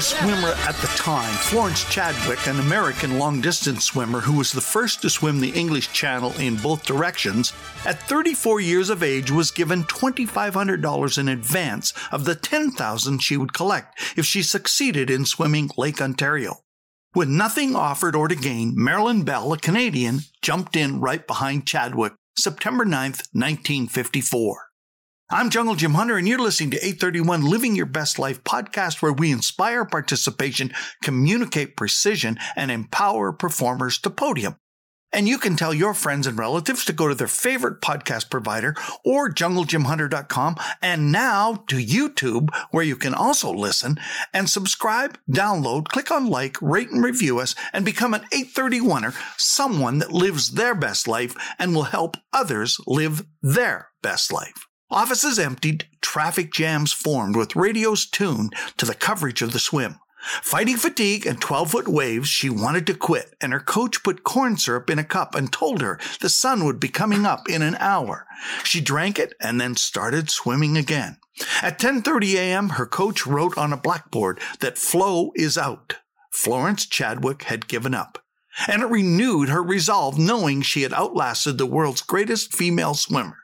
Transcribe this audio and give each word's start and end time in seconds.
swimmer 0.00 0.54
at 0.66 0.74
the 0.76 0.86
time, 0.96 1.32
Florence 1.34 1.84
Chadwick, 1.90 2.46
an 2.46 2.58
American 2.58 3.18
long 3.18 3.40
distance 3.40 3.84
swimmer 3.84 4.20
who 4.20 4.36
was 4.36 4.52
the 4.52 4.60
first 4.60 5.02
to 5.02 5.10
swim 5.10 5.40
the 5.40 5.50
English 5.50 5.92
Channel 5.92 6.32
in 6.38 6.56
both 6.56 6.86
directions, 6.86 7.52
at 7.84 8.02
34 8.08 8.60
years 8.60 8.88
of 8.88 9.02
age 9.02 9.30
was 9.30 9.50
given 9.50 9.84
$2,500 9.84 11.18
in 11.18 11.28
advance 11.28 11.92
of 12.10 12.24
the 12.24 12.34
10,000 12.34 13.18
she 13.18 13.36
would 13.36 13.52
collect 13.52 13.98
if 14.16 14.24
she 14.24 14.42
succeeded 14.42 15.10
in 15.10 15.24
swimming 15.24 15.70
Lake 15.76 16.00
Ontario. 16.00 16.60
With 17.14 17.28
nothing 17.28 17.74
offered 17.74 18.14
or 18.14 18.28
to 18.28 18.36
gain, 18.36 18.72
Marilyn 18.76 19.24
Bell, 19.24 19.52
a 19.52 19.58
Canadian, 19.58 20.20
jumped 20.40 20.76
in 20.76 21.00
right 21.00 21.26
behind 21.26 21.66
Chadwick 21.66 22.14
September 22.38 22.84
9, 22.84 23.10
1954. 23.32 24.69
I'm 25.32 25.48
Jungle 25.48 25.76
Jim 25.76 25.94
Hunter, 25.94 26.16
and 26.16 26.26
you're 26.26 26.40
listening 26.40 26.72
to 26.72 26.84
831 26.84 27.44
Living 27.44 27.76
Your 27.76 27.86
Best 27.86 28.18
Life 28.18 28.42
podcast, 28.42 29.00
where 29.00 29.12
we 29.12 29.30
inspire 29.30 29.84
participation, 29.84 30.72
communicate 31.04 31.76
precision, 31.76 32.36
and 32.56 32.68
empower 32.68 33.32
performers 33.32 34.00
to 34.00 34.10
podium. 34.10 34.56
And 35.12 35.28
you 35.28 35.38
can 35.38 35.54
tell 35.54 35.72
your 35.72 35.94
friends 35.94 36.26
and 36.26 36.36
relatives 36.36 36.84
to 36.84 36.92
go 36.92 37.06
to 37.06 37.14
their 37.14 37.28
favorite 37.28 37.80
podcast 37.80 38.28
provider 38.28 38.74
or 39.04 39.30
junglejimhunter.com 39.30 40.56
and 40.82 41.12
now 41.12 41.62
to 41.68 41.76
YouTube, 41.76 42.48
where 42.72 42.84
you 42.84 42.96
can 42.96 43.14
also 43.14 43.52
listen 43.52 44.00
and 44.34 44.50
subscribe, 44.50 45.16
download, 45.30 45.86
click 45.86 46.10
on 46.10 46.26
like, 46.26 46.60
rate 46.60 46.90
and 46.90 47.04
review 47.04 47.38
us, 47.38 47.54
and 47.72 47.84
become 47.84 48.14
an 48.14 48.24
831er, 48.32 49.14
someone 49.38 49.98
that 49.98 50.10
lives 50.10 50.52
their 50.54 50.74
best 50.74 51.06
life 51.06 51.36
and 51.56 51.72
will 51.72 51.84
help 51.84 52.16
others 52.32 52.80
live 52.88 53.24
their 53.42 53.90
best 54.02 54.32
life. 54.32 54.66
Offices 54.90 55.38
emptied, 55.38 55.86
traffic 56.00 56.52
jams 56.52 56.92
formed 56.92 57.36
with 57.36 57.54
radios 57.54 58.06
tuned 58.06 58.54
to 58.76 58.84
the 58.84 58.94
coverage 58.94 59.40
of 59.40 59.52
the 59.52 59.60
swim. 59.60 60.00
Fighting 60.42 60.76
fatigue 60.76 61.26
and 61.26 61.40
12 61.40 61.70
foot 61.70 61.88
waves, 61.88 62.28
she 62.28 62.50
wanted 62.50 62.86
to 62.88 62.94
quit, 62.94 63.34
and 63.40 63.52
her 63.52 63.60
coach 63.60 64.02
put 64.02 64.24
corn 64.24 64.56
syrup 64.56 64.90
in 64.90 64.98
a 64.98 65.04
cup 65.04 65.34
and 65.34 65.52
told 65.52 65.80
her 65.80 65.98
the 66.20 66.28
sun 66.28 66.64
would 66.64 66.78
be 66.78 66.88
coming 66.88 67.24
up 67.24 67.48
in 67.48 67.62
an 67.62 67.76
hour. 67.76 68.26
She 68.64 68.80
drank 68.80 69.18
it 69.18 69.34
and 69.40 69.60
then 69.60 69.76
started 69.76 70.28
swimming 70.28 70.76
again. 70.76 71.18
At 71.62 71.78
10:30 71.78 72.34
a.m., 72.34 72.68
her 72.70 72.86
coach 72.86 73.26
wrote 73.26 73.56
on 73.56 73.72
a 73.72 73.78
blackboard 73.78 74.40
that 74.58 74.76
Flo 74.76 75.30
is 75.36 75.56
out. 75.56 75.96
Florence 76.30 76.84
Chadwick 76.84 77.44
had 77.44 77.68
given 77.68 77.94
up, 77.94 78.22
and 78.68 78.82
it 78.82 78.86
renewed 78.86 79.48
her 79.48 79.62
resolve 79.62 80.18
knowing 80.18 80.60
she 80.60 80.82
had 80.82 80.92
outlasted 80.92 81.56
the 81.56 81.64
world's 81.64 82.02
greatest 82.02 82.52
female 82.52 82.94
swimmer. 82.94 83.38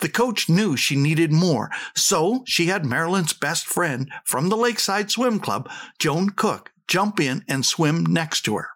The 0.00 0.08
coach 0.08 0.48
knew 0.48 0.76
she 0.76 0.96
needed 0.96 1.32
more, 1.32 1.70
so 1.94 2.42
she 2.46 2.66
had 2.66 2.84
Marilyn's 2.84 3.32
best 3.32 3.66
friend 3.66 4.10
from 4.24 4.48
the 4.48 4.56
Lakeside 4.56 5.10
Swim 5.10 5.40
Club, 5.40 5.68
Joan 5.98 6.30
Cook, 6.30 6.72
jump 6.86 7.20
in 7.20 7.44
and 7.48 7.64
swim 7.66 8.04
next 8.06 8.42
to 8.42 8.56
her. 8.56 8.68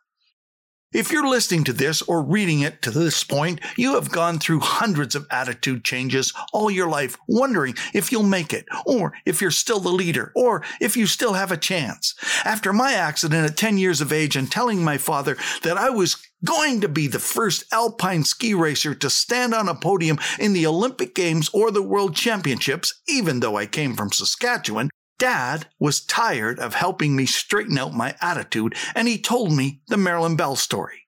If 0.93 1.11
you're 1.11 1.27
listening 1.27 1.65
to 1.65 1.73
this 1.73 2.03
or 2.03 2.23
reading 2.23 2.61
it 2.61 2.83
to 2.83 2.91
this 2.91 3.25
point, 3.25 3.61
you 3.79 3.95
have 3.95 4.13
gone 4.13 4.39
through 4.39 4.61
hundreds 4.61 5.15
of 5.15 5.27
attitude 5.31 5.85
changes 5.85 6.35
all 6.53 6.71
your 6.71 6.89
life, 6.89 7.17
wondering 7.27 7.77
if 7.95 8.13
you'll 8.13 8.25
make 8.25 8.53
it, 8.53 8.67
or 8.85 9.15
if 9.25 9.41
you're 9.41 9.51
still 9.51 9.81
the 9.81 9.89
leader, 9.89 10.33
or 10.37 10.63
if 10.83 10.95
you 10.95 11.07
still 11.07 11.33
have 11.33 11.51
a 11.51 11.57
chance. 11.57 12.15
After 12.45 12.75
my 12.75 12.93
accident 12.93 13.51
at 13.51 13.57
10 13.57 13.79
years 13.79 14.03
of 14.03 14.13
age 14.13 14.37
and 14.37 14.53
telling 14.53 14.85
my 14.85 14.99
father 14.99 15.39
that 15.63 15.79
I 15.79 15.89
was 15.89 16.17
going 16.45 16.81
to 16.81 16.89
be 16.89 17.07
the 17.07 17.19
first 17.19 17.65
alpine 17.73 18.25
ski 18.25 18.55
racer 18.55 18.95
to 18.95 19.11
stand 19.11 19.55
on 19.55 19.69
a 19.69 19.75
podium 19.75 20.19
in 20.39 20.53
the 20.53 20.67
Olympic 20.67 21.15
Games 21.15 21.51
or 21.53 21.71
the 21.71 21.83
World 21.83 22.15
Championships, 22.15 23.01
even 23.09 23.41
though 23.41 23.57
I 23.57 23.67
came 23.67 23.95
from 23.95 24.13
Saskatchewan, 24.13 24.91
Dad 25.19 25.69
was 25.79 26.01
tired 26.01 26.59
of 26.59 26.75
helping 26.75 27.15
me 27.15 27.27
straighten 27.27 27.79
out 27.79 27.95
my 27.95 28.17
attitude, 28.21 28.75
and 28.95 29.07
he 29.07 29.19
told 29.19 29.53
me 29.53 29.81
the 29.87 29.97
Marilyn 29.97 30.35
Bell 30.35 30.57
story. 30.57 31.03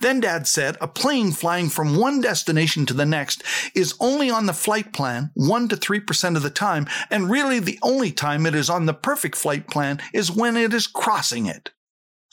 Then 0.00 0.20
Dad 0.20 0.46
said 0.46 0.76
a 0.80 0.88
plane 0.88 1.30
flying 1.30 1.68
from 1.68 1.96
one 1.96 2.20
destination 2.20 2.86
to 2.86 2.94
the 2.94 3.06
next 3.06 3.42
is 3.74 3.94
only 4.00 4.30
on 4.30 4.46
the 4.46 4.52
flight 4.52 4.92
plan 4.92 5.30
1 5.34 5.68
to 5.68 5.76
3% 5.76 6.36
of 6.36 6.42
the 6.42 6.50
time, 6.50 6.86
and 7.08 7.30
really 7.30 7.58
the 7.58 7.78
only 7.82 8.10
time 8.10 8.46
it 8.46 8.54
is 8.54 8.68
on 8.68 8.86
the 8.86 8.94
perfect 8.94 9.36
flight 9.36 9.68
plan 9.68 10.00
is 10.12 10.30
when 10.30 10.56
it 10.56 10.74
is 10.74 10.86
crossing 10.86 11.46
it. 11.46 11.70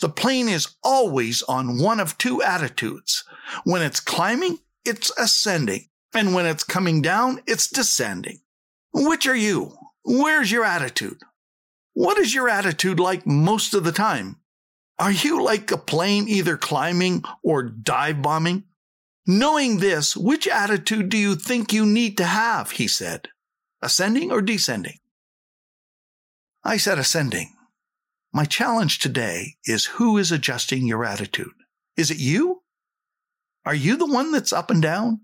The 0.02 0.10
plane 0.10 0.48
is 0.48 0.76
always 0.84 1.42
on 1.44 1.82
one 1.82 2.00
of 2.00 2.18
two 2.18 2.42
attitudes. 2.42 3.24
When 3.64 3.82
it's 3.82 4.00
climbing, 4.00 4.60
it's 4.86 5.12
ascending, 5.18 5.90
and 6.14 6.34
when 6.34 6.46
it's 6.46 6.64
coming 6.64 7.02
down, 7.02 7.42
it's 7.46 7.68
descending. 7.68 8.40
Which 8.94 9.28
are 9.28 9.36
you? 9.36 9.78
Where's 10.06 10.52
your 10.52 10.64
attitude? 10.64 11.20
What 11.94 12.18
is 12.18 12.34
your 12.34 12.48
attitude 12.48 13.00
like 13.00 13.28
most 13.28 13.74
of 13.74 13.84
the 13.84 13.92
time? 13.92 14.38
Are 14.98 15.12
you 15.12 15.44
like 15.44 15.72
a 15.72 15.78
plane 15.78 16.28
either 16.28 16.58
climbing 16.58 17.24
or 17.44 17.64
dive 17.64 18.22
bombing? 18.22 18.64
Knowing 19.28 19.78
this, 19.78 20.16
which 20.16 20.48
attitude 20.48 21.10
do 21.10 21.18
you 21.18 21.36
think 21.36 21.72
you 21.72 21.86
need 21.86 22.18
to 22.18 22.26
have? 22.26 22.72
He 22.72 22.88
said. 22.88 23.28
Ascending 23.82 24.32
or 24.32 24.42
descending? 24.42 24.98
I 26.64 26.78
said 26.78 27.00
ascending. 27.00 27.54
My 28.32 28.46
challenge 28.46 29.00
today 29.00 29.56
is 29.66 29.86
who 29.86 30.18
is 30.18 30.32
adjusting 30.32 30.86
your 30.86 31.04
attitude? 31.04 31.54
Is 31.98 32.12
it 32.12 32.20
you? 32.20 32.62
Are 33.66 33.76
you 33.76 33.98
the 33.98 34.06
one 34.06 34.32
that's 34.32 34.54
up 34.54 34.70
and 34.70 34.82
down? 34.82 35.22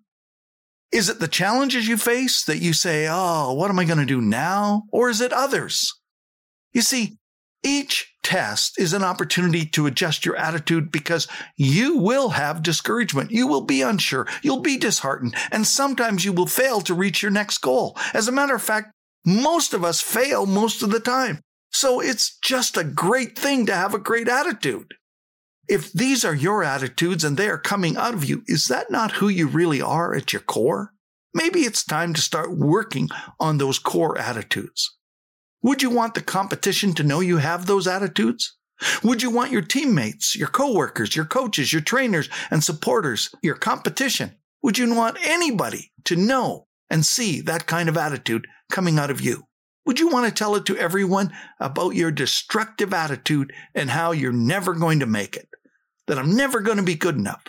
Is 0.92 1.10
it 1.10 1.20
the 1.20 1.28
challenges 1.28 1.88
you 1.88 1.98
face 1.98 2.44
that 2.46 2.62
you 2.62 2.74
say, 2.74 3.08
oh, 3.10 3.54
what 3.54 3.70
am 3.70 3.80
I 3.80 3.86
going 3.86 4.00
to 4.00 4.06
do 4.06 4.22
now? 4.22 4.84
Or 4.92 5.10
is 5.10 5.22
it 5.22 5.34
others? 5.34 5.94
You 6.74 6.82
see, 6.82 7.18
each 7.64 8.14
test 8.24 8.80
is 8.80 8.94
an 8.94 9.04
opportunity 9.04 9.66
to 9.68 9.88
adjust 9.88 10.26
your 10.26 10.36
attitude 10.36 10.92
because 10.92 11.28
you 11.58 11.98
will 11.98 12.30
have 12.30 12.64
discouragement. 12.64 13.32
You 13.32 13.48
will 13.48 13.62
be 13.62 13.82
unsure. 13.82 14.28
You'll 14.42 14.62
be 14.62 14.78
disheartened. 14.78 15.36
And 15.52 15.66
sometimes 15.66 16.26
you 16.26 16.34
will 16.34 16.48
fail 16.48 16.82
to 16.82 16.94
reach 16.94 17.22
your 17.22 17.32
next 17.32 17.60
goal. 17.60 17.98
As 18.14 18.28
a 18.28 18.32
matter 18.32 18.56
of 18.56 18.62
fact, 18.62 18.92
most 19.26 19.74
of 19.74 19.84
us 19.84 20.02
fail 20.02 20.46
most 20.46 20.82
of 20.82 20.92
the 20.92 21.00
time. 21.00 21.42
So 21.76 22.00
it's 22.00 22.38
just 22.40 22.78
a 22.78 22.86
great 22.86 23.38
thing 23.38 23.66
to 23.66 23.76
have 23.76 23.94
a 23.94 24.00
great 24.00 24.30
attitude. 24.30 24.94
If 25.68 25.92
these 25.92 26.24
are 26.24 26.34
your 26.34 26.64
attitudes 26.64 27.26
and 27.26 27.36
they 27.36 27.50
are 27.50 27.58
coming 27.58 27.98
out 27.98 28.14
of 28.14 28.24
you, 28.24 28.44
is 28.48 28.70
that 28.70 28.90
not 28.90 29.12
who 29.12 29.28
you 29.28 29.46
really 29.46 29.82
are 29.82 30.16
at 30.16 30.32
your 30.32 30.42
core? 30.42 30.94
Maybe 31.34 31.64
it's 31.64 31.84
time 31.84 32.14
to 32.14 32.22
start 32.22 32.58
working 32.58 33.10
on 33.42 33.58
those 33.58 33.78
core 33.78 34.18
attitudes. 34.18 34.96
Would 35.64 35.82
you 35.82 35.90
want 35.90 36.14
the 36.14 36.22
competition 36.22 36.94
to 36.94 37.04
know 37.04 37.20
you 37.20 37.40
have 37.40 37.66
those 37.66 37.88
attitudes? 37.88 38.56
Would 39.04 39.22
you 39.22 39.30
want 39.30 39.52
your 39.52 39.62
teammates, 39.62 40.34
your 40.34 40.48
coworkers, 40.48 41.14
your 41.14 41.26
coaches, 41.26 41.74
your 41.74 41.82
trainers 41.82 42.30
and 42.50 42.64
supporters, 42.64 43.30
your 43.44 43.56
competition? 43.56 44.32
Would 44.64 44.78
you 44.78 44.96
want 44.96 45.18
anybody 45.26 45.92
to 46.06 46.16
know 46.16 46.68
and 46.90 47.06
see 47.06 47.42
that 47.42 47.68
kind 47.68 47.90
of 47.90 47.98
attitude 47.98 48.48
coming 48.72 48.98
out 48.98 49.12
of 49.12 49.20
you? 49.20 49.44
Would 49.86 50.00
you 50.00 50.08
want 50.08 50.28
to 50.28 50.34
tell 50.34 50.56
it 50.56 50.66
to 50.66 50.78
everyone 50.78 51.32
about 51.60 51.96
your 51.96 52.12
destructive 52.12 52.94
attitude 52.94 53.54
and 53.74 53.90
how 53.90 54.12
you're 54.12 54.32
never 54.32 54.74
going 54.74 55.00
to 55.00 55.06
make 55.06 55.36
it? 55.36 55.48
That 56.08 56.18
I'm 56.18 56.36
never 56.36 56.62
going 56.62 56.78
to 56.78 56.84
be 56.84 56.96
good 56.96 57.16
enough? 57.16 57.44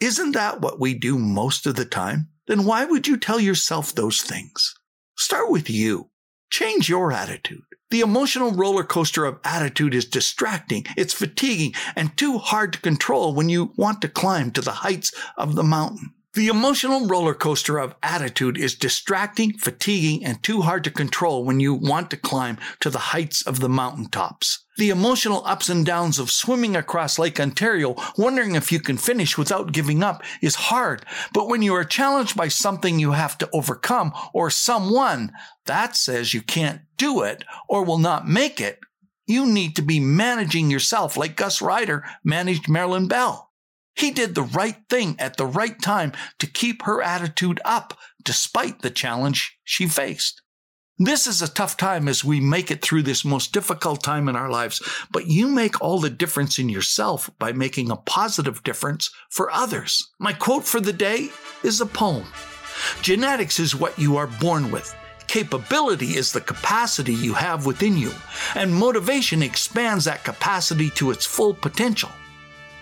Isn't 0.00 0.32
that 0.32 0.60
what 0.60 0.80
we 0.80 0.94
do 0.94 1.18
most 1.18 1.66
of 1.66 1.74
the 1.74 1.84
time? 1.84 2.28
Then 2.46 2.64
why 2.64 2.84
would 2.84 3.06
you 3.06 3.16
tell 3.16 3.40
yourself 3.40 3.94
those 3.94 4.22
things? 4.22 4.74
Start 5.16 5.50
with 5.50 5.70
you. 5.70 6.10
Change 6.50 6.88
your 6.88 7.12
attitude. 7.12 7.62
The 7.90 8.00
emotional 8.00 8.52
roller 8.52 8.84
coaster 8.84 9.24
of 9.24 9.38
attitude 9.44 9.94
is 9.94 10.06
distracting, 10.06 10.86
it's 10.96 11.12
fatiguing, 11.12 11.74
and 11.94 12.16
too 12.16 12.38
hard 12.38 12.72
to 12.72 12.80
control 12.80 13.34
when 13.34 13.48
you 13.48 13.72
want 13.76 14.00
to 14.00 14.08
climb 14.08 14.50
to 14.52 14.60
the 14.60 14.72
heights 14.72 15.12
of 15.36 15.54
the 15.54 15.62
mountain. 15.62 16.14
The 16.34 16.48
emotional 16.48 17.06
roller 17.06 17.34
coaster 17.34 17.76
of 17.76 17.94
attitude 18.02 18.56
is 18.56 18.74
distracting, 18.74 19.58
fatiguing, 19.58 20.24
and 20.24 20.42
too 20.42 20.62
hard 20.62 20.82
to 20.84 20.90
control 20.90 21.44
when 21.44 21.60
you 21.60 21.74
want 21.74 22.08
to 22.10 22.16
climb 22.16 22.56
to 22.80 22.88
the 22.88 23.12
heights 23.12 23.46
of 23.46 23.60
the 23.60 23.68
mountaintops. 23.68 24.64
The 24.78 24.88
emotional 24.88 25.42
ups 25.44 25.68
and 25.68 25.84
downs 25.84 26.18
of 26.18 26.30
swimming 26.30 26.74
across 26.74 27.18
Lake 27.18 27.38
Ontario, 27.38 27.96
wondering 28.16 28.54
if 28.54 28.72
you 28.72 28.80
can 28.80 28.96
finish 28.96 29.36
without 29.36 29.72
giving 29.72 30.02
up, 30.02 30.22
is 30.40 30.54
hard. 30.54 31.04
But 31.34 31.48
when 31.48 31.60
you 31.60 31.74
are 31.74 31.84
challenged 31.84 32.34
by 32.34 32.48
something 32.48 32.98
you 32.98 33.12
have 33.12 33.36
to 33.36 33.50
overcome 33.52 34.14
or 34.32 34.48
someone 34.48 35.32
that 35.66 35.96
says 35.96 36.32
you 36.32 36.40
can't 36.40 36.80
do 36.96 37.20
it 37.20 37.44
or 37.68 37.84
will 37.84 37.98
not 37.98 38.26
make 38.26 38.58
it, 38.58 38.80
you 39.26 39.44
need 39.44 39.76
to 39.76 39.82
be 39.82 40.00
managing 40.00 40.70
yourself 40.70 41.14
like 41.14 41.36
Gus 41.36 41.60
Ryder 41.60 42.06
managed 42.24 42.70
Marilyn 42.70 43.06
Bell. 43.06 43.51
He 43.94 44.10
did 44.10 44.34
the 44.34 44.42
right 44.42 44.76
thing 44.88 45.16
at 45.18 45.36
the 45.36 45.46
right 45.46 45.80
time 45.80 46.12
to 46.38 46.46
keep 46.46 46.82
her 46.82 47.02
attitude 47.02 47.60
up 47.64 47.98
despite 48.24 48.82
the 48.82 48.90
challenge 48.90 49.58
she 49.64 49.86
faced. 49.86 50.42
This 50.98 51.26
is 51.26 51.42
a 51.42 51.52
tough 51.52 51.76
time 51.76 52.06
as 52.06 52.22
we 52.22 52.38
make 52.38 52.70
it 52.70 52.82
through 52.82 53.02
this 53.02 53.24
most 53.24 53.52
difficult 53.52 54.02
time 54.02 54.28
in 54.28 54.36
our 54.36 54.50
lives, 54.50 54.82
but 55.10 55.26
you 55.26 55.48
make 55.48 55.80
all 55.80 55.98
the 55.98 56.10
difference 56.10 56.58
in 56.58 56.68
yourself 56.68 57.30
by 57.38 57.52
making 57.52 57.90
a 57.90 57.96
positive 57.96 58.62
difference 58.62 59.10
for 59.30 59.50
others. 59.50 60.10
My 60.20 60.32
quote 60.32 60.64
for 60.64 60.80
the 60.80 60.92
day 60.92 61.30
is 61.64 61.80
a 61.80 61.86
poem. 61.86 62.26
Genetics 63.00 63.58
is 63.58 63.74
what 63.74 63.98
you 63.98 64.16
are 64.16 64.26
born 64.26 64.70
with. 64.70 64.94
Capability 65.26 66.16
is 66.16 66.30
the 66.30 66.40
capacity 66.40 67.14
you 67.14 67.32
have 67.34 67.64
within 67.64 67.96
you, 67.96 68.12
and 68.54 68.72
motivation 68.72 69.42
expands 69.42 70.04
that 70.04 70.24
capacity 70.24 70.90
to 70.90 71.10
its 71.10 71.24
full 71.24 71.54
potential. 71.54 72.10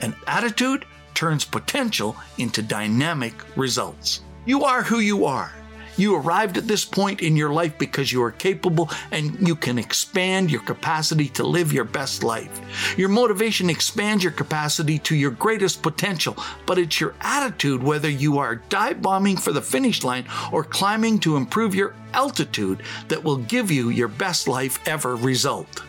An 0.01 0.15
attitude 0.27 0.85
turns 1.21 1.45
potential 1.45 2.17
into 2.39 2.63
dynamic 2.63 3.35
results. 3.55 4.23
You 4.47 4.65
are 4.65 4.83
who 4.83 5.01
you 5.01 5.27
are. 5.27 5.53
You 5.99 6.17
arrived 6.17 6.57
at 6.57 6.67
this 6.67 6.87
point 6.87 7.21
in 7.21 7.37
your 7.37 7.53
life 7.53 7.77
because 7.77 8.11
you 8.11 8.23
are 8.23 8.31
capable 8.31 8.89
and 9.11 9.47
you 9.47 9.55
can 9.55 9.79
expand 9.79 10.51
your 10.51 10.63
capacity 10.63 11.29
to 11.29 11.45
live 11.45 11.75
your 11.75 11.85
best 11.85 12.25
life. 12.25 12.59
Your 12.97 13.11
motivation 13.11 13.69
expands 13.69 14.25
your 14.25 14.33
capacity 14.33 14.99
to 15.01 15.15
your 15.15 15.33
greatest 15.33 15.83
potential, 15.83 16.39
but 16.65 16.79
it's 16.79 16.99
your 16.99 17.15
attitude, 17.21 17.83
whether 17.83 18.09
you 18.09 18.39
are 18.39 18.63
dive 18.71 19.03
bombing 19.03 19.37
for 19.37 19.53
the 19.53 19.61
finish 19.61 20.03
line 20.03 20.25
or 20.51 20.65
climbing 20.65 21.19
to 21.19 21.37
improve 21.37 21.75
your 21.75 21.95
altitude, 22.15 22.83
that 23.09 23.23
will 23.23 23.37
give 23.37 23.71
you 23.71 23.91
your 23.91 24.09
best 24.09 24.49
life 24.49 24.81
ever 24.89 25.17
result. 25.17 25.83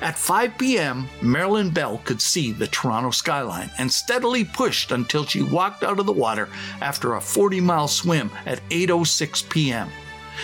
At 0.00 0.18
5 0.18 0.58
p.m., 0.58 1.08
Marilyn 1.20 1.70
Bell 1.70 2.00
could 2.04 2.20
see 2.20 2.52
the 2.52 2.66
Toronto 2.66 3.10
skyline 3.10 3.70
and 3.78 3.92
steadily 3.92 4.44
pushed 4.44 4.92
until 4.92 5.24
she 5.24 5.42
walked 5.42 5.82
out 5.82 5.98
of 5.98 6.06
the 6.06 6.12
water 6.12 6.48
after 6.80 7.14
a 7.14 7.20
40 7.20 7.60
mile 7.60 7.88
swim 7.88 8.30
at 8.46 8.66
8:06 8.70 9.48
p.m. 9.48 9.90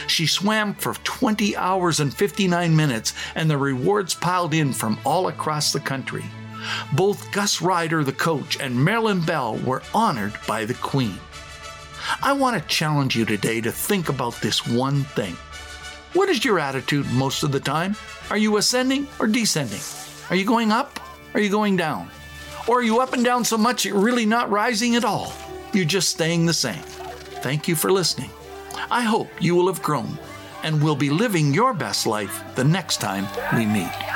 She 0.07 0.27
swam 0.27 0.75
for 0.75 0.95
20 0.95 1.57
hours 1.57 2.01
and 2.01 2.15
59 2.15 2.75
minutes, 2.75 3.13
and 3.35 3.51
the 3.51 3.59
rewards 3.59 4.15
piled 4.15 4.55
in 4.55 4.73
from 4.73 4.99
all 5.05 5.29
across 5.29 5.73
the 5.73 5.81
country. 5.81 6.25
Both 6.93 7.33
Gus 7.33 7.61
Ryder, 7.63 8.05
the 8.05 8.13
coach, 8.13 8.61
and 8.61 8.85
Marilyn 8.85 9.21
Bell 9.23 9.57
were 9.59 9.83
honored 9.95 10.35
by 10.47 10.65
the 10.65 10.75
Queen. 10.75 11.19
I 12.23 12.33
want 12.33 12.61
to 12.61 12.69
challenge 12.69 13.17
you 13.17 13.25
today 13.25 13.61
to 13.61 13.73
think 13.73 14.09
about 14.09 14.41
this 14.41 14.67
one 14.67 15.05
thing. 15.05 15.37
What 16.13 16.29
is 16.29 16.45
your 16.45 16.59
attitude 16.59 17.09
most 17.13 17.45
of 17.45 17.53
the 17.53 17.61
time? 17.61 17.95
Are 18.31 18.37
you 18.37 18.57
ascending 18.57 19.07
or 19.21 19.29
descending? 19.29 19.81
Are 20.29 20.35
you 20.35 20.45
going 20.45 20.73
up? 20.73 20.99
Are 21.35 21.41
you 21.41 21.49
going 21.51 21.77
down? 21.77 22.11
Or 22.67 22.81
are 22.81 22.83
you 22.83 22.99
up 22.99 23.13
and 23.13 23.25
down 23.25 23.45
so 23.45 23.57
much 23.57 23.85
you're 23.85 23.97
really 23.97 24.27
not 24.27 24.51
rising 24.51 24.97
at 24.97 25.05
all? 25.05 25.33
You're 25.73 25.85
just 25.85 26.09
staying 26.09 26.47
the 26.47 26.53
same. 26.53 26.83
Thank 27.43 27.69
you 27.69 27.77
for 27.77 27.93
listening. 27.93 28.31
I 28.91 29.03
hope 29.03 29.29
you 29.39 29.55
will 29.55 29.69
have 29.69 29.85
grown 29.85 30.19
and 30.65 30.83
will 30.83 30.97
be 30.97 31.11
living 31.11 31.55
your 31.55 31.73
best 31.73 32.09
life 32.09 32.43
the 32.57 32.65
next 32.65 32.97
time 32.97 33.29
we 33.57 33.65
meet. 33.65 34.10